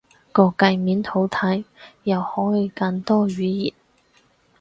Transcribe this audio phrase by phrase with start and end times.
[0.31, 1.63] 個介面好睇，
[2.05, 3.71] 又可以揀多語言